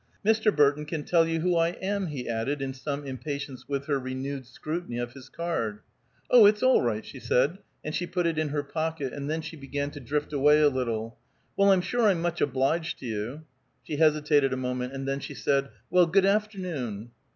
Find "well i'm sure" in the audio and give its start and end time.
11.55-12.01